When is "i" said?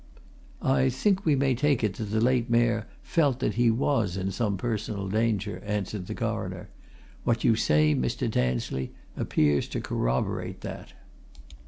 0.63-0.89